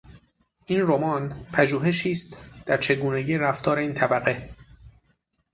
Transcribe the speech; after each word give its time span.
این 0.65 0.81
رمان، 0.81 1.43
پژوهشی 1.53 2.11
است 2.11 2.63
در 2.67 2.77
چگونگی 2.77 3.37
رفتار 3.37 3.77
این 3.77 3.93
طبقه. 3.93 4.49